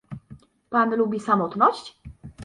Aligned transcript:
"Pan 0.71 0.91
lubi 0.95 1.19
samotność?" 1.19 1.99